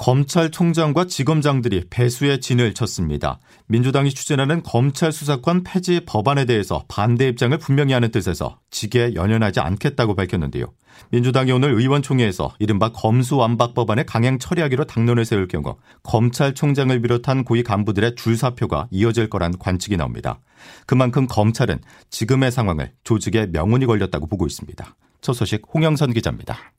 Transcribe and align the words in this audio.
검찰총장과 0.00 1.08
지검장들이 1.08 1.84
배수의 1.90 2.40
진을 2.40 2.72
쳤습니다. 2.72 3.38
민주당이 3.66 4.08
추진하는 4.08 4.62
검찰 4.62 5.12
수사권 5.12 5.62
폐지 5.62 6.00
법안에 6.06 6.46
대해서 6.46 6.84
반대 6.88 7.28
입장을 7.28 7.56
분명히 7.58 7.92
하는 7.92 8.10
뜻에서 8.10 8.58
직에 8.70 9.12
연연하지 9.14 9.60
않겠다고 9.60 10.14
밝혔는데요. 10.14 10.72
민주당이 11.10 11.52
오늘 11.52 11.72
의원총회에서 11.72 12.54
이른바 12.58 12.92
검수완박 12.92 13.74
법안을 13.74 14.06
강행 14.06 14.38
처리하기로 14.38 14.86
당론을 14.86 15.26
세울 15.26 15.48
경우 15.48 15.76
검찰총장을 16.02 16.98
비롯한 17.02 17.44
고위 17.44 17.62
간부들의 17.62 18.14
줄사표가 18.14 18.88
이어질 18.90 19.28
거란 19.28 19.58
관측이 19.58 19.98
나옵니다. 19.98 20.40
그만큼 20.86 21.26
검찰은 21.26 21.78
지금의 22.08 22.52
상황을 22.52 22.92
조직의 23.04 23.48
명운이 23.52 23.84
걸렸다고 23.84 24.28
보고 24.28 24.46
있습니다. 24.46 24.96
첫 25.20 25.34
소식 25.34 25.62
홍영선 25.74 26.14
기자입니다. 26.14 26.72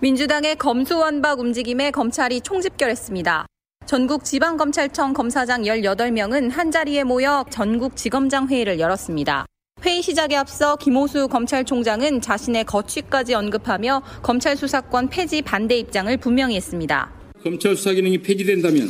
민주당의 0.00 0.56
검수완박 0.56 1.38
움직임에 1.38 1.92
검찰이 1.92 2.40
총집결했습니다. 2.40 3.46
전국 3.86 4.24
지방검찰청 4.24 5.12
검사장 5.12 5.62
18명은 5.62 6.50
한자리에 6.50 7.04
모여 7.04 7.44
전국지검장 7.48 8.48
회의를 8.48 8.80
열었습니다. 8.80 9.46
회의 9.84 10.02
시작에 10.02 10.34
앞서 10.34 10.76
김호수 10.76 11.28
검찰총장은 11.28 12.20
자신의 12.20 12.64
거취까지 12.64 13.34
언급하며 13.34 14.02
검찰 14.22 14.56
수사권 14.56 15.10
폐지 15.10 15.42
반대 15.42 15.78
입장을 15.78 16.14
분명히 16.16 16.56
했습니다. 16.56 17.12
검찰 17.42 17.76
수사 17.76 17.92
기능이 17.92 18.18
폐지된다면 18.18 18.88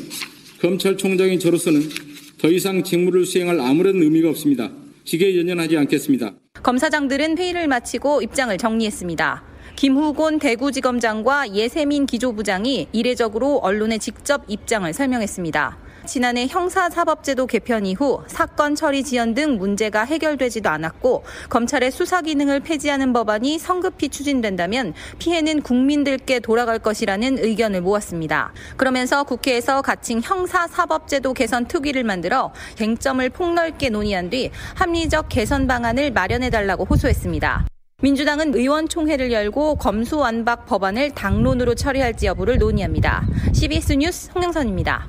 검찰총장인 0.63 1.39
저로서는 1.39 1.83
더 2.39 2.49
이상 2.49 2.83
직무를 2.83 3.27
수행할 3.27 3.61
아무런 3.61 3.97
의미가 4.03 4.31
없습니다. 4.31 4.71
직에 5.05 5.39
연연하지 5.39 5.77
않겠습니다. 5.77 6.33
검사장들은 6.63 7.37
회의를 7.37 7.69
마치고 7.69 8.23
입장을 8.23 8.57
정리했습니다. 8.57 9.54
김후곤 9.77 10.39
대구지검장과 10.39 11.53
예세민 11.53 12.07
기조부장이 12.07 12.89
이례적으로 12.93 13.59
언론에 13.59 13.99
직접 13.99 14.45
입장을 14.47 14.91
설명했습니다. 14.93 15.79
지난해 16.07 16.47
형사사법제도 16.47 17.47
개편 17.47 17.87
이후 17.87 18.23
사건 18.27 18.75
처리 18.75 19.03
지연 19.03 19.35
등 19.35 19.57
문제가 19.57 20.05
해결되지도 20.05 20.69
않았고 20.69 21.25
검찰의 21.49 21.91
수사 21.91 22.21
기능을 22.21 22.61
폐지하는 22.61 23.13
법안이 23.13 23.59
성급히 23.59 24.11
추진된다면 24.11 24.93
피해는 25.19 25.63
국민들께 25.63 26.41
돌아갈 26.41 26.79
것이라는 26.79 27.39
의견을 27.39 27.81
모았습니다. 27.81 28.53
그러면서 28.77 29.25
국회에서 29.25 29.83
가칭 29.83 30.21
형사사법제도 30.23 31.33
개선 31.33 31.67
특위를 31.67 32.05
만들어 32.05 32.53
쟁점을 32.77 33.29
폭넓게 33.31 33.89
논의한 33.89 34.31
뒤 34.31 34.51
합리적 34.75 35.27
개선 35.31 35.67
방안을 35.67 36.13
마련해달라고 36.13 36.85
호소했습니다. 36.85 37.67
민주당은 38.05 38.55
의원총회를 38.55 39.33
열고 39.33 39.77
검수완박 39.77 40.67
법안을 40.67 41.13
당론으로 41.13 41.75
처리할지 41.75 42.27
여부를 42.27 42.59
논의합니다. 42.59 43.27
CBS 43.55 43.95
뉴스 43.95 44.31
홍영선입니다. 44.35 45.09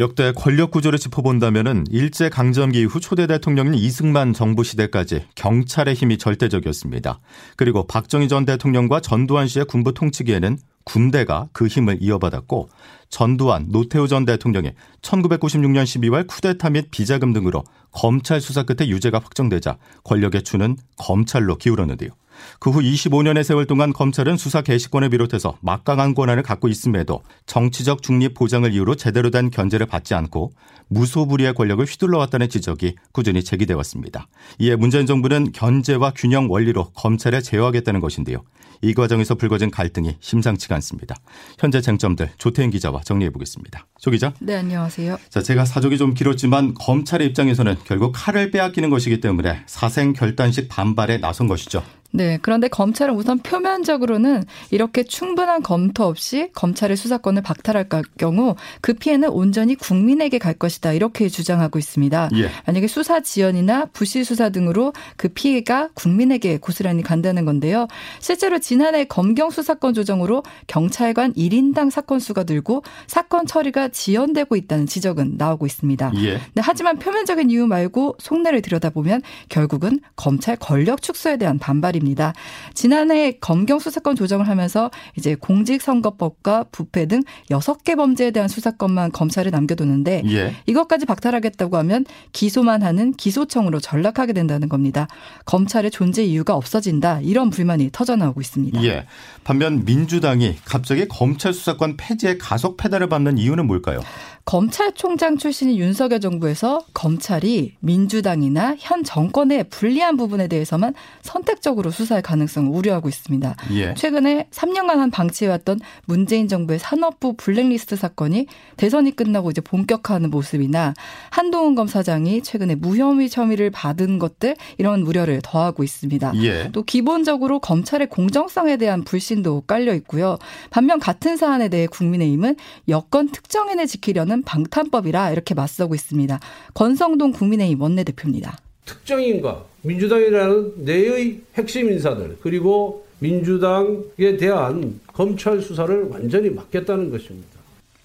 역대 0.00 0.32
권력 0.32 0.72
구조를 0.72 0.98
짚어본다면 0.98 1.84
일제 1.88 2.28
강점기 2.28 2.80
이후 2.80 2.98
초대 2.98 3.28
대통령인 3.28 3.74
이승만 3.74 4.32
정부 4.32 4.64
시대까지 4.64 5.26
경찰의 5.36 5.94
힘이 5.94 6.18
절대적이었습니다. 6.18 7.20
그리고 7.54 7.86
박정희 7.86 8.26
전 8.26 8.44
대통령과 8.44 8.98
전두환 8.98 9.46
씨의 9.46 9.66
군부 9.66 9.94
통치기에는 9.94 10.58
군대가 10.84 11.48
그 11.52 11.66
힘을 11.66 11.98
이어받았고 12.00 12.68
전두환, 13.08 13.66
노태우 13.70 14.08
전 14.08 14.24
대통령이 14.24 14.70
1996년 15.02 15.84
12월 15.84 16.26
쿠데타 16.26 16.70
및 16.70 16.88
비자금 16.90 17.32
등으로 17.32 17.64
검찰 17.90 18.40
수사 18.40 18.62
끝에 18.62 18.88
유죄가 18.88 19.18
확정되자 19.18 19.76
권력의 20.04 20.42
추는 20.42 20.76
검찰로 20.96 21.56
기울었는데요. 21.56 22.10
그 22.58 22.70
후 22.70 22.80
25년의 22.80 23.42
세월 23.42 23.66
동안 23.66 23.92
검찰은 23.92 24.36
수사 24.36 24.62
개시권을 24.62 25.10
비롯해서 25.10 25.58
막강한 25.60 26.14
권한을 26.14 26.42
갖고 26.42 26.68
있음에도 26.68 27.22
정치적 27.46 28.02
중립 28.02 28.34
보장을 28.34 28.72
이유로 28.72 28.94
제대로 28.94 29.30
된 29.30 29.50
견제를 29.50 29.86
받지 29.86 30.14
않고 30.14 30.52
무소불위의 30.88 31.54
권력을 31.54 31.84
휘둘러 31.84 32.18
왔다는 32.18 32.48
지적이 32.48 32.96
꾸준히 33.12 33.44
제기돼 33.44 33.74
왔습니다. 33.74 34.26
이에 34.58 34.76
문재인 34.76 35.06
정부는 35.06 35.52
견제와 35.52 36.12
균형 36.16 36.50
원리로 36.50 36.90
검찰에 36.94 37.40
제어하겠다는 37.40 38.00
것인데요. 38.00 38.42
이 38.82 38.94
과정에서 38.94 39.34
불거진 39.34 39.70
갈등이 39.70 40.16
심상치가 40.20 40.74
않습니다. 40.76 41.16
현재 41.58 41.80
쟁점들 41.80 42.30
조태인 42.38 42.70
기자와 42.70 43.02
정리해 43.04 43.30
보겠습니다. 43.30 43.86
조 44.00 44.10
기자. 44.10 44.32
네, 44.40 44.56
안녕하세요. 44.56 45.18
자, 45.28 45.42
제가 45.42 45.64
사족이 45.64 45.98
좀 45.98 46.14
길었지만 46.14 46.74
검찰의 46.74 47.28
입장에서는 47.28 47.76
결국 47.84 48.12
칼을 48.14 48.50
빼앗기는 48.50 48.88
것이기 48.88 49.20
때문에 49.20 49.62
사생 49.66 50.12
결단식 50.12 50.68
반발에 50.68 51.18
나선 51.18 51.46
것이죠. 51.46 51.82
네. 52.12 52.38
그런데 52.42 52.68
검찰은 52.68 53.14
우선 53.14 53.38
표면적으로는 53.38 54.44
이렇게 54.70 55.04
충분한 55.04 55.62
검토 55.62 56.04
없이 56.04 56.50
검찰의 56.54 56.96
수사권을 56.96 57.42
박탈할 57.42 57.86
경우 58.18 58.56
그 58.80 58.94
피해는 58.94 59.28
온전히 59.30 59.76
국민에게 59.76 60.38
갈 60.38 60.54
것이다. 60.54 60.92
이렇게 60.92 61.28
주장하고 61.28 61.78
있습니다. 61.78 62.30
예. 62.34 62.50
만약에 62.66 62.88
수사 62.88 63.20
지연이나 63.20 63.86
부실 63.92 64.24
수사 64.24 64.48
등으로 64.48 64.92
그 65.16 65.28
피해가 65.28 65.90
국민에게 65.94 66.58
고스란히 66.58 67.02
간다는 67.02 67.44
건데요. 67.44 67.86
실제로 68.18 68.58
지난해 68.58 69.04
검경 69.04 69.50
수사권 69.50 69.94
조정으로 69.94 70.42
경찰관 70.66 71.32
1인당 71.34 71.90
사건 71.90 72.18
수가 72.18 72.44
늘고 72.44 72.82
사건 73.06 73.46
처리가 73.46 73.88
지연되고 73.88 74.56
있다는 74.56 74.86
지적은 74.86 75.34
나오고 75.38 75.66
있습니다. 75.66 76.12
예. 76.16 76.32
네, 76.32 76.62
하지만 76.62 76.98
표면적인 76.98 77.50
이유 77.50 77.66
말고 77.66 78.16
속내를 78.18 78.62
들여다보면 78.62 79.22
결국은 79.48 80.00
검찰 80.16 80.56
권력 80.56 81.02
축소에 81.02 81.36
대한 81.36 81.58
반발이 81.58 81.99
입니다. 82.00 82.32
지난해 82.74 83.32
검경 83.32 83.78
수사권 83.78 84.16
조정을 84.16 84.48
하면서 84.48 84.90
이제 85.16 85.34
공직선거법과 85.34 86.66
부패 86.72 87.06
등 87.06 87.22
6개 87.50 87.96
범죄에 87.96 88.30
대한 88.30 88.48
수사권만 88.48 89.12
검찰에 89.12 89.50
남겨두는데 89.50 90.22
예. 90.26 90.54
이것까지 90.66 91.06
박탈하겠다고 91.06 91.76
하면 91.78 92.04
기소만 92.32 92.82
하는 92.82 93.12
기소청으로 93.12 93.80
전락하게 93.80 94.32
된다는 94.32 94.68
겁니다. 94.68 95.08
검찰의 95.44 95.90
존재 95.90 96.24
이유가 96.24 96.54
없어진다. 96.54 97.20
이런 97.22 97.50
불만이 97.50 97.90
터져나오고 97.92 98.40
있습니다. 98.40 98.82
예. 98.84 99.06
반면 99.44 99.84
민주당이 99.84 100.56
갑자기 100.64 101.06
검찰 101.08 101.52
수사권 101.52 101.96
폐지에 101.96 102.38
가속 102.38 102.76
페달을 102.76 103.08
밟는 103.08 103.38
이유는 103.38 103.66
뭘까요? 103.66 104.00
검찰총장 104.44 105.36
출신인 105.36 105.76
윤석열 105.76 106.20
정부에서 106.20 106.84
검찰이 106.92 107.74
민주당이나 107.80 108.74
현 108.78 109.04
정권의 109.04 109.64
불리한 109.70 110.16
부분에 110.16 110.48
대해서만 110.48 110.94
선택적으로 111.22 111.89
수사할 111.90 112.22
가능성을 112.22 112.70
우려하고 112.70 113.08
있습니다. 113.08 113.56
예. 113.72 113.94
최근에 113.94 114.48
3년간 114.50 114.96
한 114.96 115.10
방치해왔던 115.10 115.80
문재인 116.06 116.48
정부의 116.48 116.78
산업부 116.78 117.34
블랙리스트 117.36 117.96
사건이 117.96 118.46
대선이 118.76 119.16
끝나고 119.16 119.50
이제 119.50 119.60
본격화하는 119.60 120.30
모습이나 120.30 120.94
한동훈 121.30 121.74
검사장이 121.74 122.42
최근에 122.42 122.74
무혐의 122.76 123.28
혐의를 123.30 123.70
받은 123.70 124.18
것들 124.18 124.56
이런 124.78 125.02
우려를 125.02 125.40
더하고 125.42 125.82
있습니다. 125.82 126.32
예. 126.42 126.70
또 126.72 126.82
기본적으로 126.82 127.60
검찰의 127.60 128.08
공정성에 128.08 128.76
대한 128.76 129.04
불신도 129.04 129.62
깔려 129.66 129.94
있고요. 129.94 130.38
반면 130.70 130.98
같은 130.98 131.36
사안에 131.36 131.68
대해 131.68 131.86
국민의힘은 131.86 132.56
여권 132.88 133.28
특정인을 133.28 133.86
지키려는 133.86 134.42
방탄법이라 134.42 135.30
이렇게 135.30 135.54
맞서고 135.54 135.94
있습니다. 135.94 136.38
권성동 136.74 137.32
국민의힘 137.32 137.80
원내대표입니다. 137.80 138.58
특정인과 138.84 139.64
민주당이라는 139.82 140.72
내의 140.84 141.40
핵심 141.54 141.90
인사들 141.90 142.38
그리고 142.42 143.06
민주당에 143.20 144.36
대한 144.38 145.00
검찰 145.06 145.60
수사를 145.60 146.04
완전히 146.10 146.50
막겠다는 146.50 147.10
것입니다. 147.10 147.48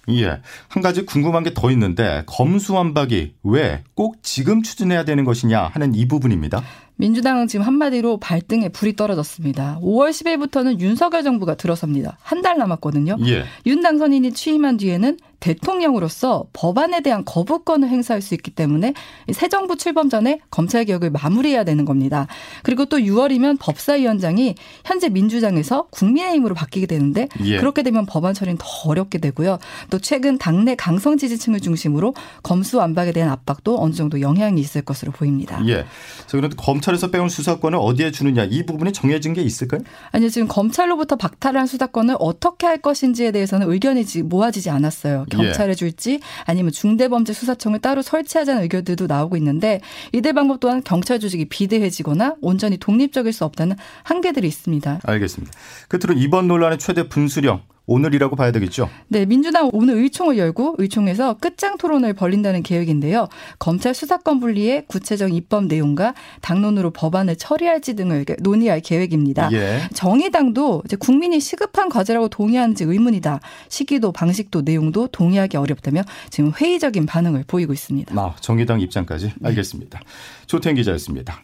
예. 0.10 0.40
한 0.68 0.84
가지 0.84 1.04
궁금한 1.06 1.44
게 1.44 1.52
더 1.54 1.72
있는데 1.72 2.24
검수완박이 2.28 3.34
왜 3.44 3.82
꼭 3.96 4.18
지금 4.22 4.62
추진해야 4.62 5.04
되는 5.04 5.24
것이냐 5.24 5.64
하는 5.74 5.96
이 5.96 6.08
부분입니다. 6.08 6.62
민주당은 6.98 7.48
지금 7.48 7.66
한마디로 7.66 8.20
발등에 8.20 8.70
불이 8.70 8.96
떨어졌습니다. 8.96 9.80
5월 9.82 10.12
10일부터는 10.12 10.80
윤석열 10.80 11.24
정부가 11.24 11.56
들어섭니다. 11.56 12.18
한 12.22 12.42
달 12.42 12.58
남았거든요. 12.58 13.18
예. 13.26 13.46
윤 13.66 13.82
당선인이 13.82 14.32
취임한 14.34 14.78
뒤에는 14.78 15.18
대통령으로서 15.46 16.48
법안에 16.54 17.02
대한 17.02 17.24
거부권을 17.24 17.88
행사할 17.88 18.22
수 18.24 18.34
있기 18.34 18.50
때문에 18.50 18.96
새 19.32 19.48
정부 19.48 19.78
출범 19.78 20.10
전에 20.10 20.40
검찰 20.50 20.86
개혁을 20.86 21.12
마무리해야 21.12 21.64
되는 21.64 21.86
겁니다. 21.86 22.26
그리고 22.64 22.86
또 22.86 22.98
6월이면 22.98 23.60
법사위원장이 23.60 24.56
현재 24.84 25.10
민주당에서 25.10 25.86
국민의힘으로 25.92 26.56
바뀌게 26.56 26.88
되는데 26.88 27.28
예. 27.44 27.58
그렇게 27.58 27.84
되면 27.84 28.08
법안 28.08 28.34
처리는 28.34 28.58
더 28.58 28.90
어렵게 28.90 29.20
되고요. 29.20 29.60
또 29.92 30.00
최근 30.00 30.40
당내 30.40 30.76
강성 30.76 31.16
지지층을 31.16 31.60
중심으로 31.60 32.16
검수 32.42 32.78
완박에 32.78 33.12
대한 33.12 33.30
압박도 33.30 33.80
어느 33.80 33.94
정도 33.94 34.22
영향이 34.22 34.60
있을 34.60 34.82
것으로 34.82 35.12
보입니다. 35.12 35.62
예. 35.68 35.86
그런데 36.28 36.56
검찰에서 36.58 37.12
빼온 37.12 37.30
수사권을 37.30 37.78
어디에 37.80 38.10
주느냐 38.10 38.46
이 38.46 38.66
부분이 38.66 38.94
정해진 38.94 39.34
게 39.34 39.44
있을까요? 39.44 39.82
아니요. 40.12 40.30
지금 40.30 40.48
검찰로부터 40.48 41.18
박탈한 41.18 41.68
수사권을 41.68 42.16
어떻게 42.20 42.66
할 42.66 42.80
것인지에 42.80 43.32
대해서는 43.32 43.72
의견이 43.72 44.04
모아지지 44.24 44.72
않았어요. 44.72 45.26
예. 45.40 45.44
경찰에 45.44 45.72
예. 45.72 45.76
줄지 45.76 46.20
아니면 46.46 46.72
중대범죄수사청을 46.72 47.80
따로 47.80 48.02
설치하자는 48.02 48.64
의견들도 48.64 49.08
나오고 49.08 49.38
있는데 49.38 49.82
이들 50.14 50.34
방법 50.34 50.60
또한 50.60 50.84
경찰 50.84 51.20
조직이 51.20 51.46
비대해지거나 51.46 52.36
온전히 52.42 52.78
독립적일 52.78 53.34
수 53.34 53.46
없다는 53.46 53.76
한계들이 54.04 54.48
있습니다. 54.48 55.02
알겠습니다. 55.04 55.54
끝으로 55.88 56.14
이번 56.18 56.48
논란의 56.48 56.80
최대 56.80 57.08
분수령 57.08 57.62
오늘이라고 57.88 58.36
봐야 58.36 58.52
되겠죠? 58.52 58.90
네, 59.08 59.26
민주당 59.26 59.70
오늘 59.72 59.96
의총을 59.96 60.38
열고 60.38 60.76
의총에서 60.78 61.36
끝장 61.36 61.78
토론을 61.78 62.14
벌린다는 62.14 62.64
계획인데요. 62.64 63.28
검찰 63.60 63.94
수사권 63.94 64.40
분리의 64.40 64.86
구체적 64.88 65.34
입법 65.34 65.66
내용과 65.66 66.14
당론으로 66.42 66.92
법안을 66.92 67.36
처리할지 67.36 67.96
등을 67.96 68.26
논의할 68.42 68.80
계획입니다. 68.80 69.50
예. 69.52 69.82
정의당도 69.94 70.84
이제 70.86 70.96
국민이 70.96 71.40
시급한 71.40 71.90
과제라고 71.90 72.30
동의하는지 72.30 72.84
의문이다. 72.86 73.40
시기도 73.70 74.12
방식도 74.12 74.62
내용도 74.62 75.08
동의하기 75.08 75.58
어렵다며 75.58 76.02
지금 76.30 76.52
회의적인 76.52 77.06
반응을 77.06 77.44
보이고 77.48 77.74
있습니다. 77.74 78.20
아, 78.20 78.36
정의당 78.40 78.82
입장까지 78.82 79.34
알겠습니다. 79.44 80.00
네. 80.00 80.06
조태인 80.48 80.76
기자였습니다. 80.76 81.42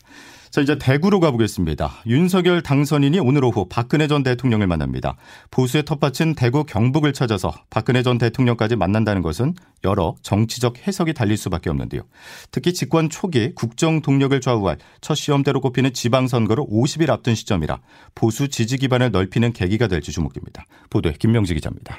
자, 0.52 0.60
이제 0.60 0.78
대구로 0.78 1.22
가보겠습니다. 1.22 2.04
윤석열 2.08 2.62
당선인이 2.62 3.18
오늘 3.20 3.46
오후 3.46 3.68
박근혜 3.70 4.08
전 4.08 4.22
대통령을 4.22 4.68
만납니다. 4.68 5.16
보수의 5.50 5.84
텃밭인 5.86 6.36
대구 6.36 6.66
경북을 6.66 7.14
찾아서 7.14 7.54
박근혜 7.70 8.04
전 8.04 8.18
대통령까지 8.18 8.76
만난다는 8.76 9.22
것은 9.22 9.54
여러 9.86 10.14
정치적 10.24 10.86
해석이 10.86 11.14
달릴 11.14 11.38
수밖에 11.38 11.70
없는데요. 11.70 12.02
특히 12.52 12.74
집권 12.74 13.10
초기 13.10 13.56
국정 13.56 14.02
동력을 14.02 14.42
좌우할 14.42 14.78
첫 15.00 15.16
시험대로 15.16 15.62
꼽히는 15.62 15.94
지방선거를 15.94 16.66
50일 16.66 17.10
앞둔 17.12 17.34
시점이라 17.34 17.80
보수 18.14 18.50
지지 18.50 18.76
기반을 18.76 19.12
넓히는 19.12 19.54
계기가 19.54 19.88
될지 19.88 20.12
주목됩니다. 20.12 20.66
보도에 20.90 21.14
김명지 21.18 21.54
기자입니다. 21.54 21.98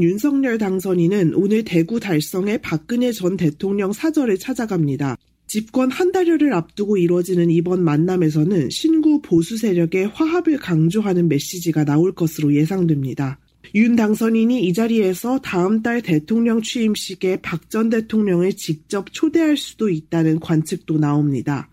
윤석열 0.00 0.58
당선인은 0.58 1.34
오늘 1.34 1.64
대구 1.64 1.98
달성에 1.98 2.58
박근혜 2.58 3.10
전 3.10 3.36
대통령 3.36 3.92
사절을 3.92 4.38
찾아갑니다. 4.38 5.16
집권 5.50 5.90
한 5.90 6.12
달여를 6.12 6.52
앞두고 6.52 6.96
이루어지는 6.96 7.50
이번 7.50 7.82
만남에서는 7.82 8.70
신구 8.70 9.20
보수 9.20 9.56
세력의 9.56 10.06
화합을 10.14 10.58
강조하는 10.58 11.26
메시지가 11.26 11.84
나올 11.84 12.14
것으로 12.14 12.54
예상됩니다. 12.54 13.40
윤 13.74 13.96
당선인이 13.96 14.64
이 14.64 14.72
자리에서 14.72 15.40
다음 15.40 15.82
달 15.82 16.02
대통령 16.02 16.62
취임식에 16.62 17.38
박 17.42 17.68
전 17.68 17.90
대통령을 17.90 18.52
직접 18.52 19.12
초대할 19.12 19.56
수도 19.56 19.88
있다는 19.88 20.38
관측도 20.38 20.98
나옵니다. 20.98 21.68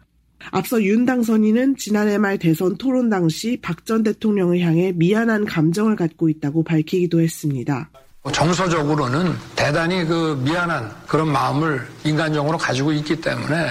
앞서 0.50 0.81
윤 0.81 1.06
당선인은 1.06 1.75
지난해 1.77 2.18
말 2.18 2.39
대선 2.39 2.77
토론 2.77 3.12
당시 3.12 3.59
박 3.62 3.85
전 3.85 4.01
대통령을 4.01 4.59
향해 4.59 4.91
미안한 4.95 5.45
감정을 5.45 5.95
갖고 5.95 6.30
있다고 6.30 6.63
밝히기도 6.63 7.21
했습니다. 7.21 7.91
정서적으로는 8.31 9.33
대단히 9.55 10.05
그 10.05 10.39
미안한 10.43 10.91
그런 11.07 11.31
마음을 11.31 11.81
인간적으로 12.05 12.57
가지고 12.57 12.91
있기 12.91 13.21
때문에 13.21 13.67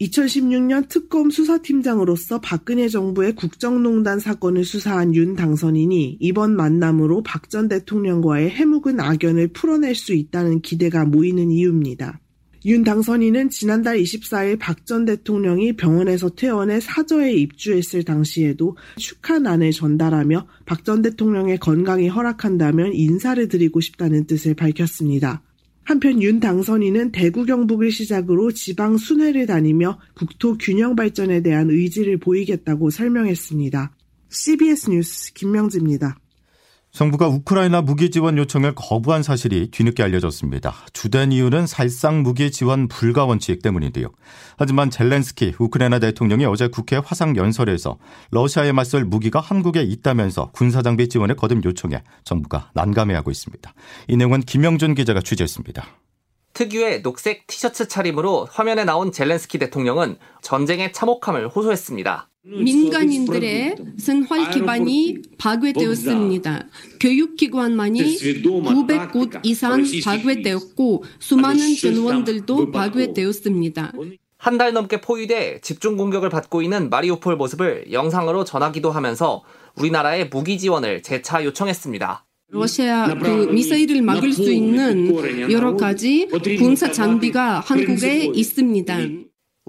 2016년 0.00 0.88
특검 0.88 1.30
수사팀장으로서 1.30 2.40
박근혜 2.40 2.88
정부의 2.88 3.34
국정농단 3.34 4.20
사건을 4.20 4.64
수사한 4.64 5.14
윤 5.14 5.34
당선인이 5.34 6.18
이번 6.20 6.54
만남으로 6.54 7.22
박 7.24 7.48
전 7.48 7.66
대통령과의 7.66 8.50
해묵은 8.50 9.00
악연을 9.00 9.48
풀어낼 9.48 9.94
수 9.94 10.12
있다는 10.12 10.60
기대가 10.60 11.04
모이는 11.04 11.50
이유입니다. 11.50 12.20
윤 12.64 12.82
당선인은 12.82 13.50
지난달 13.50 13.98
24일 13.98 14.58
박 14.58 14.84
전 14.84 15.04
대통령이 15.04 15.74
병원에서 15.74 16.30
퇴원해 16.30 16.80
사저에 16.80 17.32
입주했을 17.34 18.04
당시에도 18.04 18.76
축하난을 18.96 19.70
전달하며 19.72 20.46
박 20.66 20.84
전 20.84 21.02
대통령의 21.02 21.58
건강이 21.58 22.08
허락한다면 22.08 22.94
인사를 22.94 23.46
드리고 23.48 23.80
싶다는 23.80 24.26
뜻을 24.26 24.54
밝혔습니다. 24.54 25.42
한편 25.84 26.22
윤 26.22 26.40
당선인은 26.40 27.12
대구 27.12 27.44
경북을 27.44 27.90
시작으로 27.90 28.52
지방 28.52 28.96
순회를 28.96 29.46
다니며 29.46 29.98
국토 30.14 30.56
균형 30.58 30.96
발전에 30.96 31.42
대한 31.42 31.70
의지를 31.70 32.18
보이겠다고 32.18 32.90
설명했습니다. 32.90 33.94
CBS 34.30 34.90
뉴스 34.90 35.32
김명지입니다. 35.32 36.18
정부가 36.98 37.28
우크라이나 37.28 37.80
무기 37.80 38.10
지원 38.10 38.36
요청을 38.38 38.74
거부한 38.74 39.22
사실이 39.22 39.70
뒤늦게 39.70 40.02
알려졌습니다. 40.02 40.74
주된 40.92 41.30
이유는 41.30 41.68
살상 41.68 42.24
무기 42.24 42.50
지원 42.50 42.88
불가 42.88 43.24
원칙 43.24 43.62
때문인데요. 43.62 44.08
하지만 44.56 44.90
젤렌스키 44.90 45.54
우크라이나 45.60 46.00
대통령이 46.00 46.44
어제 46.44 46.66
국회 46.66 46.96
화상 46.96 47.36
연설에서 47.36 47.98
러시아에 48.32 48.72
맞설 48.72 49.04
무기가 49.04 49.38
한국에 49.38 49.80
있다면서 49.84 50.50
군사장비 50.50 51.08
지원을 51.08 51.36
거듭 51.36 51.64
요청해 51.64 52.02
정부가 52.24 52.72
난감해하고 52.74 53.30
있습니다. 53.30 53.72
이 54.08 54.16
내용은 54.16 54.40
김영준 54.40 54.96
기자가 54.96 55.20
취재했습니다. 55.20 55.86
특유의 56.54 57.02
녹색 57.02 57.46
티셔츠 57.46 57.86
차림으로 57.86 58.48
화면에 58.50 58.82
나온 58.82 59.12
젤렌스키 59.12 59.58
대통령은 59.58 60.16
전쟁의 60.42 60.92
참혹함을 60.92 61.46
호소했습니다. 61.46 62.28
민간인들의 62.48 63.76
생활 63.98 64.50
기반이 64.50 65.18
파괴되었습니다. 65.38 66.66
교육기관만이 67.00 68.00
900곳 68.16 69.40
이상 69.44 69.84
파괴되었고 70.04 71.04
수많은 71.18 71.76
전원들도 71.76 72.70
파괴되었습니다. 72.70 73.92
한 74.40 74.56
달 74.56 74.72
넘게 74.72 75.00
포위돼 75.00 75.58
집중 75.62 75.96
공격을 75.96 76.30
받고 76.30 76.62
있는 76.62 76.90
마리우폴 76.90 77.36
모습을 77.36 77.86
영상으로 77.90 78.44
전하기도 78.44 78.90
하면서 78.92 79.42
우리나라의 79.76 80.28
무기 80.28 80.58
지원을 80.58 81.02
재차 81.02 81.44
요청했습니다. 81.44 82.24
러시아 82.50 83.14
그 83.18 83.48
미사일을 83.52 84.00
막을 84.00 84.32
수 84.32 84.50
있는 84.50 85.12
여러 85.50 85.76
가지 85.76 86.28
군사 86.58 86.90
장비가 86.92 87.60
한국에 87.60 88.30
있습니다. 88.32 88.98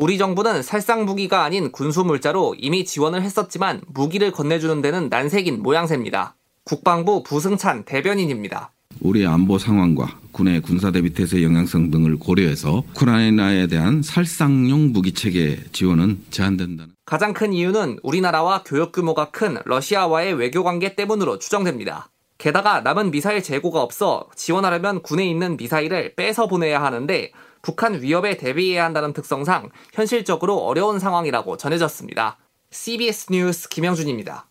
우리 0.02 0.18
정부는 0.18 0.64
살상 0.64 1.04
무기가 1.04 1.44
아닌 1.44 1.74
군수 1.74 2.06
물자로 2.06 2.56
이미 2.58 2.86
지원을 2.86 3.22
했었지만 3.22 3.82
무기를 3.88 4.32
건네주는 4.32 4.82
데는 4.82 5.10
난색인 5.10 5.62
모양새입니다. 5.62 6.36
국방부 6.64 7.22
부승찬 7.22 7.84
대변인입니다. 7.84 8.72
우리 9.02 9.28
안보 9.28 9.58
상황과 9.58 10.18
군의 10.32 10.62
군사 10.62 10.92
대비 10.92 11.14
태세 11.14 11.44
영향성 11.44 11.92
등을 11.92 12.18
고려해서 12.18 12.86
우크라이나에 12.92 13.68
대한 13.68 14.02
살상용 14.02 14.94
무기 14.94 15.12
체계 15.14 15.60
지원은 15.74 16.24
제한된다는. 16.30 16.94
가장 17.04 17.34
큰 17.34 17.52
이유는 17.52 18.00
우리나라와 18.02 18.64
교역 18.64 18.94
규모가 18.94 19.32
큰 19.32 19.58
러시아와의 19.66 20.36
외교 20.36 20.64
관계 20.64 20.96
때문으로 20.96 21.40
추정됩니다. 21.40 22.08
게다가 22.38 22.80
남은 22.80 23.12
미사일 23.12 23.44
재고가 23.44 23.82
없어 23.82 24.30
지원하려면 24.34 25.02
군에 25.02 25.30
있는 25.30 25.58
미사일을 25.58 26.14
빼서 26.16 26.48
보내야 26.48 26.82
하는데 26.82 27.34
북한 27.62 28.02
위협에 28.02 28.38
대비해야 28.38 28.86
한다는 28.86 29.14
특성상 29.14 29.70
현실적으로 29.94 30.58
어려운 30.58 31.00
상황이라고 31.00 31.58
전해졌습니다. 31.58 32.38
CBS 32.72 33.32
뉴스 33.32 33.70
김영준입니다. 33.70 34.46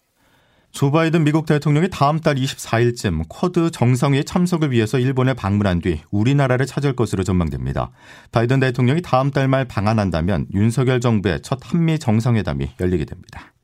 조 0.70 0.90
바이든 0.90 1.24
미국 1.24 1.46
대통령이 1.46 1.88
다음 1.90 2.20
달 2.20 2.34
24일쯤 2.36 3.24
쿼드 3.28 3.70
정상회의 3.70 4.24
참석을 4.24 4.70
위해서 4.70 4.98
일본에 4.98 5.32
방문한 5.32 5.80
뒤 5.80 6.02
우리나라를 6.10 6.66
찾을 6.66 6.94
것으로 6.94 7.24
전망됩니다. 7.24 7.90
바이든 8.32 8.60
대통령이 8.60 9.00
다음 9.02 9.30
달 9.30 9.48
말 9.48 9.64
방한한다면 9.66 10.46
윤석열 10.52 11.00
정부의 11.00 11.40
첫 11.42 11.58
한미 11.62 11.98
정상회담이 11.98 12.72
열리게 12.80 13.06
됩니다. 13.06 13.54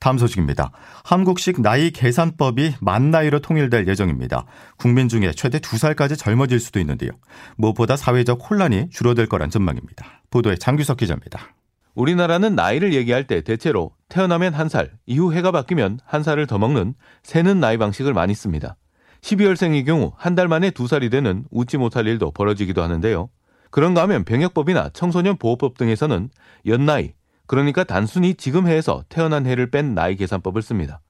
다음 0.00 0.16
소식입니다. 0.16 0.70
한국식 1.04 1.60
나이 1.60 1.90
계산법이 1.90 2.76
만 2.80 3.10
나이로 3.10 3.40
통일될 3.40 3.88
예정입니다. 3.88 4.44
국민 4.76 5.08
중에 5.08 5.32
최대 5.32 5.58
두살까지 5.58 6.16
젊어질 6.16 6.60
수도 6.60 6.78
있는데요. 6.80 7.10
무엇보다 7.56 7.96
사회적 7.96 8.38
혼란이 8.48 8.90
줄어들 8.90 9.26
거란 9.26 9.50
전망입니다. 9.50 10.22
보도에 10.30 10.54
장규석 10.56 10.98
기자입니다. 10.98 11.54
우리나라는 11.94 12.54
나이를 12.54 12.94
얘기할 12.94 13.26
때 13.26 13.40
대체로 13.40 13.90
태어나면 14.08 14.54
한 14.54 14.68
살, 14.68 14.92
이후 15.06 15.32
해가 15.32 15.50
바뀌면 15.50 15.98
한 16.06 16.22
살을 16.22 16.46
더 16.46 16.56
먹는 16.58 16.94
새는 17.24 17.58
나이 17.58 17.76
방식을 17.76 18.14
많이 18.14 18.34
씁니다. 18.34 18.76
12월생의 19.22 19.84
경우 19.84 20.12
한 20.16 20.36
달 20.36 20.46
만에 20.46 20.70
두 20.70 20.86
살이 20.86 21.10
되는 21.10 21.44
웃지 21.50 21.76
못할 21.76 22.06
일도 22.06 22.30
벌어지기도 22.30 22.84
하는데요. 22.84 23.30
그런가 23.72 24.02
하면 24.02 24.24
병역법이나 24.24 24.90
청소년 24.94 25.36
보호법 25.36 25.76
등에서는 25.76 26.30
연나이, 26.66 27.14
그러니까 27.48 27.82
단순히 27.82 28.34
지금 28.34 28.68
해에서 28.68 29.02
태어난 29.08 29.46
해를 29.46 29.70
뺀 29.70 29.94
나이 29.94 30.14
계산법을 30.16 30.62
씁니다. 30.62 31.00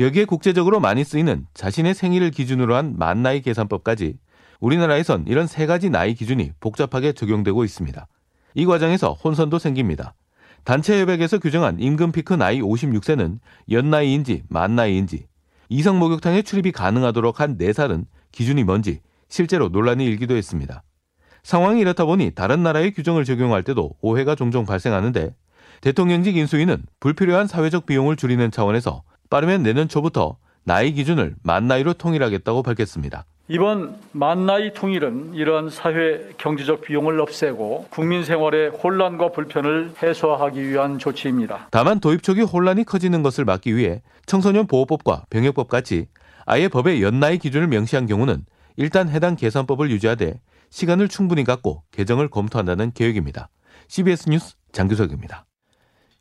여기에 0.00 0.24
국제적으로 0.24 0.80
많이 0.80 1.04
쓰이는 1.04 1.46
자신의 1.54 1.94
생일을 1.94 2.32
기준으로 2.32 2.74
한 2.74 2.96
만 2.98 3.22
나이 3.22 3.40
계산법까지 3.40 4.18
우리나라에선 4.60 5.24
이런 5.28 5.46
세 5.46 5.66
가지 5.66 5.90
나이 5.90 6.14
기준이 6.14 6.50
복잡하게 6.58 7.12
적용되고 7.12 7.64
있습니다. 7.64 8.06
이 8.54 8.66
과정에서 8.66 9.12
혼선도 9.12 9.58
생깁니다. 9.60 10.14
단체 10.64 11.00
협약에서 11.00 11.38
규정한 11.38 11.78
임금 11.78 12.10
피크 12.10 12.34
나이 12.34 12.60
56세는 12.60 13.38
연나이인지 13.70 14.44
만나이인지 14.48 15.28
이성 15.68 16.00
목욕탕에 16.00 16.42
출입이 16.42 16.72
가능하도록 16.72 17.38
한 17.40 17.56
4살은 17.56 18.06
기준이 18.32 18.64
뭔지 18.64 19.00
실제로 19.28 19.68
논란이 19.68 20.04
일기도 20.04 20.34
했습니다. 20.34 20.82
상황이 21.44 21.80
이렇다 21.80 22.04
보니 22.04 22.32
다른 22.34 22.64
나라의 22.64 22.92
규정을 22.94 23.24
적용할 23.24 23.62
때도 23.62 23.92
오해가 24.00 24.34
종종 24.34 24.64
발생하는데 24.64 25.34
대통령직 25.84 26.38
인수위는 26.38 26.82
불필요한 26.98 27.46
사회적 27.46 27.84
비용을 27.84 28.16
줄이는 28.16 28.50
차원에서 28.50 29.02
빠르면 29.28 29.62
내년 29.62 29.86
초부터 29.86 30.38
나이 30.64 30.92
기준을 30.92 31.34
만 31.42 31.68
나이로 31.68 31.92
통일하겠다고 31.92 32.62
밝혔습니다. 32.62 33.26
이번 33.48 33.94
만나이 34.12 34.72
통일은 34.72 35.34
이러한 35.34 35.68
사회 35.68 36.30
경제적 36.38 36.80
비용을 36.80 37.20
없애고 37.20 37.88
국민 37.90 38.24
생활의 38.24 38.70
혼란과 38.70 39.32
불편을 39.32 39.92
해소하기 40.02 40.66
위한 40.66 40.98
조치입니다. 40.98 41.68
다만 41.70 42.00
도입 42.00 42.22
초기 42.22 42.40
혼란이 42.40 42.84
커지는 42.84 43.22
것을 43.22 43.44
막기 43.44 43.76
위해 43.76 44.00
청소년 44.24 44.66
보호법과 44.66 45.26
병역법 45.28 45.68
같이 45.68 46.06
아예 46.46 46.68
법의 46.68 47.02
연나이 47.02 47.36
기준을 47.36 47.66
명시한 47.68 48.06
경우는 48.06 48.46
일단 48.78 49.10
해당 49.10 49.36
계산법을 49.36 49.90
유지하되 49.90 50.40
시간을 50.70 51.08
충분히 51.08 51.44
갖고 51.44 51.82
개정을 51.90 52.28
검토한다는 52.28 52.92
계획입니다. 52.94 53.50
CBS 53.88 54.30
뉴스 54.30 54.54
장규석입니다. 54.72 55.44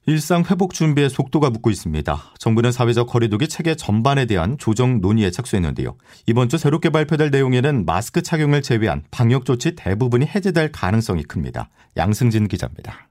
일상 0.06 0.44
회복 0.52 0.74
준비에 0.74 1.08
속도가 1.08 1.50
붙고 1.52 1.70
있습니다. 1.70 2.34
정부는 2.38 2.74
사회적 2.74 3.08
거리두기 3.08 3.48
체계 3.48 3.74
전반에 3.74 4.26
대한 4.26 4.58
조정 4.58 5.00
논의에 5.00 5.32
착수했는데요. 5.32 5.96
이번 6.28 6.50
주 6.50 6.58
새롭게 6.58 6.90
발표될 6.90 7.32
내용에는 7.32 7.86
마스크 7.86 8.22
착용을 8.22 8.62
제외한 8.62 9.04
방역 9.12 9.46
조치 9.46 9.76
대부분이 9.78 10.26
해제될 10.26 10.74
가능성이 10.74 11.24
큽니다. 11.24 11.70
양승진 11.96 12.50
기자입니다. 12.50 13.08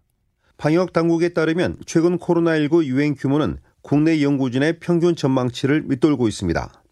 방역 0.59 0.93
당국에 0.93 1.31
따르면 1.31 1.77
최근 1.87 2.19
코로나19 2.19 2.85
유행 2.85 3.15
규모는 3.15 3.57
국내 3.81 4.23
연구진의 4.23 4.79
평균 4.81 5.17
전망치를 5.17 5.85
밑돌고 5.87 6.29
있습니다. 6.29 6.83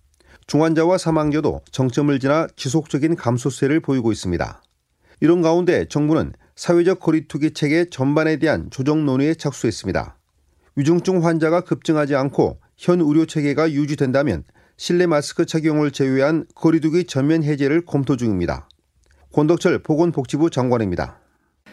중환자와 0.47 0.97
사망자도 0.97 1.61
정점을 1.71 2.19
지나 2.21 2.47
지속적인 2.57 3.16
감소세를 3.16 3.80
보이고 3.80 4.12
있습니다. 4.12 4.62
이런 5.21 5.42
가운데 5.42 5.85
정부는 5.85 6.33
사회적 6.61 7.00
거리두기 7.00 7.52
체계 7.52 7.87
전반에 7.87 8.37
대한 8.37 8.69
조정 8.69 9.07
논의에 9.07 9.33
착수했습니다. 9.33 10.19
위중증 10.76 11.25
환자가 11.25 11.62
급증하지 11.62 12.14
않고 12.17 12.61
현 12.76 13.00
의료 13.00 13.25
체계가 13.25 13.73
유지된다면 13.73 14.45
실내 14.76 15.07
마스크 15.07 15.47
착용을 15.47 15.90
제외한 15.90 16.45
거리두기 16.55 17.05
전면 17.05 17.45
해제를 17.45 17.87
검토 17.87 18.19
중입니다. 18.19 18.69
권덕철 19.33 19.79
보건복지부 19.79 20.50
장관입니다. 20.50 21.19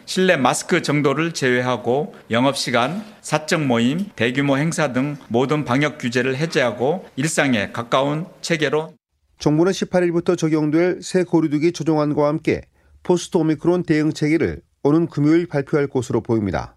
실내 0.06 0.38
마스크 0.38 0.80
정도를 0.80 1.32
제외하고 1.32 2.14
영업시간, 2.30 3.04
사적 3.20 3.66
모임, 3.66 4.08
대규모 4.16 4.56
행사 4.56 4.94
등 4.94 5.18
모든 5.28 5.66
방역 5.66 5.98
규제를 5.98 6.38
해제하고 6.38 7.04
일상에 7.16 7.72
가까운 7.72 8.24
체계로 8.40 8.94
정부는 9.38 9.70
18일부터 9.72 10.38
적용될 10.38 11.00
새 11.02 11.24
거리두기 11.24 11.72
조정안과 11.72 12.26
함께 12.26 12.62
포스트 13.02 13.36
오미크론 13.36 13.82
대응 13.82 14.14
체계를 14.14 14.62
오는 14.82 15.06
금요일 15.06 15.46
발표할 15.46 15.86
것으로 15.86 16.20
보입니다. 16.20 16.76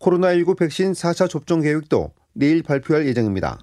코로나19 0.00 0.56
백신 0.58 0.92
4차 0.92 1.28
접종 1.28 1.60
계획도 1.60 2.12
내일 2.32 2.62
발표할 2.62 3.06
예정입니다. 3.06 3.58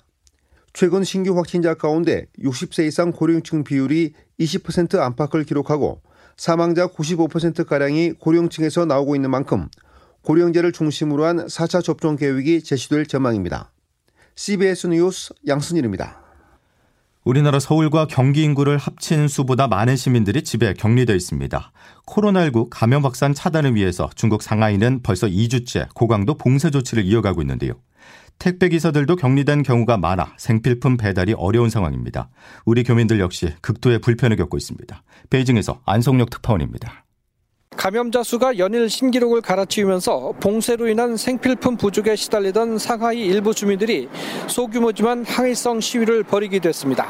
최근 0.73 1.03
신규 1.03 1.37
확진자 1.37 1.73
가운데 1.73 2.27
60세 2.39 2.85
이상 2.85 3.11
고령층 3.11 3.63
비율이 3.63 4.13
20% 4.39 4.99
안팎을 4.99 5.45
기록하고 5.45 6.01
사망자 6.35 6.87
95%가량이 6.87 8.13
고령층에서 8.13 8.85
나오고 8.85 9.15
있는 9.15 9.29
만큼 9.29 9.69
고령자를 10.23 10.73
중심으로 10.73 11.23
한 11.23 11.45
4차 11.45 11.81
접종 11.81 12.17
계획이 12.17 12.63
제시될 12.63 13.05
전망입니다. 13.05 13.71
CBS 14.35 14.87
뉴스 14.87 15.33
양순일입니다. 15.47 16.24
우리나라 17.25 17.59
서울과 17.59 18.05
경기 18.05 18.43
인구를 18.43 18.77
합친 18.77 19.27
수보다 19.27 19.67
많은 19.67 19.95
시민들이 19.95 20.43
집에 20.43 20.73
격리되어 20.73 21.15
있습니다. 21.15 21.71
코로나19 22.05 22.67
감염 22.69 23.03
확산 23.03 23.33
차단을 23.33 23.73
위해서 23.73 24.11
중국 24.15 24.43
상하이는 24.43 25.01
벌써 25.01 25.25
2주째 25.25 25.87
고강도 25.95 26.37
봉쇄 26.37 26.69
조치를 26.69 27.03
이어가고 27.03 27.41
있는데요. 27.41 27.73
택배 28.37 28.69
기사들도 28.69 29.15
격리된 29.15 29.63
경우가 29.63 29.97
많아 29.97 30.33
생필품 30.37 30.97
배달이 30.97 31.33
어려운 31.33 31.71
상황입니다. 31.71 32.29
우리 32.63 32.83
교민들 32.83 33.19
역시 33.19 33.55
극도의 33.61 33.99
불편을 33.99 34.37
겪고 34.37 34.57
있습니다. 34.57 35.03
베이징에서 35.31 35.81
안성력 35.83 36.29
특파원입니다. 36.29 37.04
감염자 37.77 38.23
수가 38.23 38.57
연일 38.57 38.89
신기록을 38.89 39.41
갈아치우면서 39.41 40.35
봉쇄로 40.39 40.87
인한 40.87 41.17
생필품 41.17 41.77
부족에 41.77 42.15
시달리던 42.15 42.77
상하이 42.77 43.25
일부 43.25 43.53
주민들이 43.53 44.09
소규모지만 44.47 45.25
항의성 45.25 45.81
시위를 45.81 46.23
벌이기도 46.23 46.69
했습니다. 46.69 47.07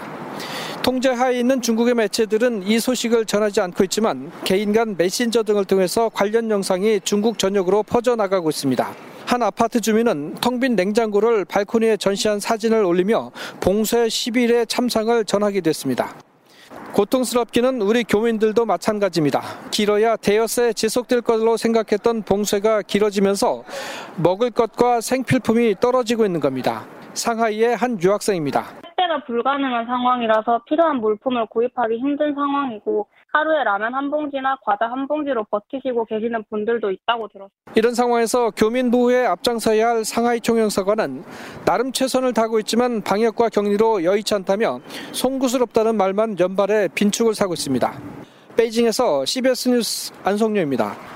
통제 0.82 1.10
하에 1.10 1.40
있는 1.40 1.62
중국의 1.62 1.96
매체들은 1.96 2.64
이 2.64 2.80
소식을 2.80 3.26
전하지 3.26 3.62
않고 3.62 3.84
있지만 3.86 4.32
개인 4.44 4.72
간 4.72 4.96
메신저 4.98 5.44
등을 5.44 5.66
통해서 5.66 6.10
관련 6.10 6.50
영상이 6.52 7.02
중국 7.04 7.40
전역으로 7.40 7.84
퍼져나가고 7.84 8.50
있습니다. 8.50 8.94
한 9.26 9.42
아파트 9.42 9.82
주민은 9.82 10.36
텅 10.42 10.60
빈 10.60 10.76
냉장고를 10.76 11.46
발코니에 11.46 11.98
전시한 11.98 12.40
사진을 12.40 12.86
올리며 12.86 13.32
봉쇄 13.60 14.06
10일의 14.06 14.70
참상을 14.70 15.26
전하기도 15.26 15.70
했습니다. 15.70 16.25
고통스럽기는 16.96 17.82
우리 17.82 18.06
교민들도 18.06 18.66
마찬가지입니다. 18.66 19.42
길어야 19.70 20.16
대여세 20.16 20.72
지속될 20.72 21.24
것으로 21.24 21.58
생각했던 21.58 22.22
봉쇄가 22.22 22.84
길어지면서 22.84 23.66
먹을 24.16 24.50
것과 24.50 25.02
생필품이 25.02 25.76
떨어지고 25.82 26.26
있는 26.26 26.40
겁니다. 26.40 26.88
상하이의 27.16 27.76
한 27.76 28.00
유학생입니다. 28.02 28.66
택배가 28.84 29.24
불가능한 29.26 29.86
상황이라서 29.86 30.64
필요한 30.68 30.98
물품을 30.98 31.48
구입하기 31.48 31.98
힘든 31.98 32.34
상황이고 32.34 33.08
하루에 33.34 33.64
라면 33.64 33.94
한 33.94 34.10
봉지나 34.10 34.58
과자 34.64 34.90
한 34.90 35.08
봉지로 35.08 35.46
버티시고 35.46 36.06
계시는 36.06 36.46
분들도 36.50 36.92
있다고 36.92 37.28
들었습니다. 37.28 37.72
이런 37.76 37.94
상황에서 37.94 38.52
교민 38.52 38.92
보호에 38.92 39.26
앞장서야 39.26 39.90
할 39.90 40.06
상하이 40.06 40.40
총영사관은 40.40 41.24
나름 41.66 41.92
최선을 41.92 42.34
다하고 42.34 42.60
있지만 42.60 43.02
방역과 43.02 43.50
격리로 43.50 44.04
여의치 44.04 44.34
않다며 44.36 44.80
송구스럽다는 45.12 45.98
말만 45.98 46.40
연발해 46.40 46.90
빈축을 46.96 47.34
사고 47.34 47.54
있습니다. 47.54 47.94
베이징에서 48.56 49.26
CBS 49.26 49.70
뉴스 49.70 50.14
안성용입니다. 50.24 51.15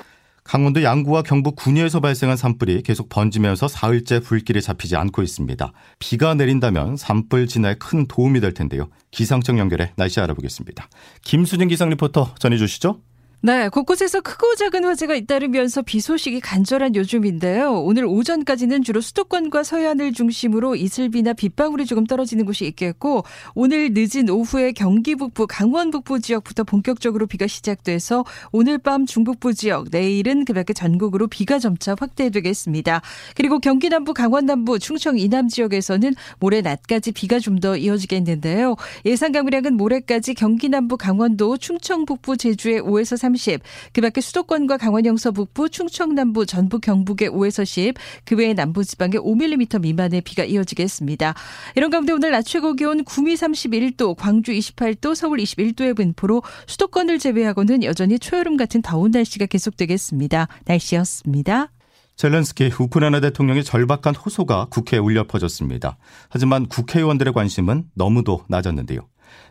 강원도 0.49 0.81
양구와 0.81 1.21
경북 1.21 1.55
군위에서 1.57 1.99
발생한 1.99 2.35
산불이 2.35 2.81
계속 2.81 3.07
번지면서 3.07 3.67
사흘째 3.67 4.19
불길이 4.19 4.63
잡히지 4.63 4.95
않고 4.95 5.21
있습니다. 5.21 5.71
비가 5.99 6.33
내린다면 6.33 6.97
산불 6.97 7.45
진화에 7.45 7.75
큰 7.75 8.07
도움이 8.07 8.41
될 8.41 8.55
텐데요. 8.55 8.89
기상청 9.11 9.59
연결해 9.59 9.93
날씨 9.95 10.19
알아보겠습니다. 10.19 10.89
김수진 11.23 11.67
기상 11.67 11.89
리포터 11.89 12.33
전해주시죠. 12.39 12.99
네, 13.41 13.69
곳곳에서 13.69 14.19
크고 14.19 14.55
작은 14.55 14.83
화재가 14.83 15.15
잇따르면서 15.15 15.81
비 15.81 16.01
소식이 16.01 16.41
간절한 16.41 16.95
요즘인데요. 16.95 17.71
오늘 17.71 18.03
오전까지는 18.03 18.83
주로 18.83 18.99
수도권과 18.99 19.63
서해안을 19.63 20.11
중심으로 20.11 20.75
이슬비나 20.75 21.31
빗방울이 21.31 21.85
조금 21.85 22.05
떨어지는 22.05 22.43
곳이 22.45 22.65
있겠고 22.65 23.23
오늘 23.55 23.91
늦은 23.93 24.29
오후에 24.29 24.73
경기 24.73 25.15
북부, 25.15 25.47
강원 25.47 25.89
북부 25.89 26.19
지역부터 26.19 26.65
본격적으로 26.65 27.27
비가 27.27 27.47
시작돼서 27.47 28.25
오늘 28.51 28.77
밤 28.77 29.05
중북부 29.05 29.53
지역, 29.53 29.87
내일은 29.89 30.43
그 30.43 30.51
밖에 30.51 30.73
전국으로 30.73 31.27
비가 31.27 31.59
점차 31.59 31.95
확대되겠습니다. 31.97 33.01
그리고 33.35 33.59
경기 33.59 33.87
남부, 33.87 34.13
강원 34.13 34.47
남부, 34.47 34.79
충청 34.79 35.17
이남 35.17 35.47
지역에서는 35.47 36.13
모레 36.41 36.59
낮까지 36.61 37.13
비가 37.13 37.39
좀 37.39 37.59
더 37.59 37.75
이어지겠는데요. 37.75 38.75
예상 39.05 39.31
강우량은 39.33 39.75
모레까지 39.75 40.33
경기 40.33 40.69
남부, 40.69 40.95
강원도, 40.97 41.57
충청 41.57 42.05
북부, 42.05 42.37
제주의 42.37 42.81
5에서 42.81 43.17
3 43.17 43.28
30, 43.29 43.61
그 43.93 44.01
밖에 44.01 44.21
수도권과 44.21 44.77
강원 44.77 45.05
영서 45.05 45.31
북부, 45.31 45.69
충청 45.69 46.15
남부, 46.15 46.45
전북 46.45 46.81
경북의 46.81 47.29
5에서 47.29 47.65
10, 47.65 47.93
그 48.25 48.35
외에 48.35 48.53
남부 48.53 48.83
지방에 48.83 49.13
5mm 49.13 49.81
미만의 49.81 50.21
비가 50.21 50.43
이어지겠습니다. 50.43 51.33
이런 51.75 51.91
가운데 51.91 52.13
오늘 52.13 52.31
낮 52.31 52.43
최고 52.43 52.73
기온 52.73 53.03
구미 53.03 53.35
31도, 53.35 54.15
광주 54.17 54.51
28도, 54.51 55.13
서울 55.13 55.39
21도의 55.39 55.95
분포로 55.95 56.41
수도권을 56.67 57.19
제외하고는 57.19 57.83
여전히 57.83 58.17
초여름 58.17 58.57
같은 58.57 58.81
더운 58.81 59.11
날씨가 59.11 59.45
계속되겠습니다. 59.45 60.47
날씨였습니다. 60.65 61.69
젤렌스키 62.15 62.71
우크라이나 62.77 63.21
대통령의 63.21 63.63
절박한 63.63 64.13
호소가 64.13 64.65
국회에 64.69 64.99
울려 64.99 65.25
퍼졌습니다. 65.25 65.97
하지만 66.27 66.67
국회의원들의 66.67 67.31
관심은 67.33 67.85
너무도 67.95 68.43
낮았는데요. 68.49 69.07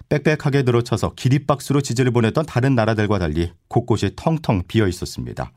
빽빽하게 0.08 0.62
늘어쳐서 0.62 1.12
기립박수로 1.16 1.80
지지를 1.80 2.10
보냈던 2.12 2.46
다른 2.46 2.74
나라들과 2.74 3.18
달리 3.18 3.52
곳곳이 3.68 4.12
텅텅 4.16 4.62
비어 4.66 4.88
있었습니다. 4.88 5.52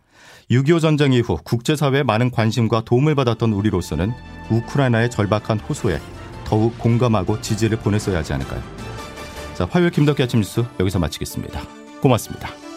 6.25 0.49 0.81
전쟁 0.81 1.13
이후 1.13 1.37
국제사회의 1.43 2.03
많은 2.03 2.31
관심과 2.31 2.83
도움을 2.85 3.15
받았던 3.15 3.53
우리로서는 3.53 4.11
우크라이나의 4.49 5.09
절박한 5.09 5.59
호소에 5.59 5.99
더욱 6.45 6.77
공감하고 6.77 7.39
지지를 7.41 7.77
보냈어야 7.79 8.17
하지 8.17 8.33
않을까요? 8.33 8.61
자, 9.55 9.65
화요일 9.69 9.91
김덕기 9.91 10.21
아침 10.21 10.41
뉴스 10.41 10.63
여기서 10.79 10.99
마치겠습니다. 10.99 11.61
고맙습니다. 12.01 12.70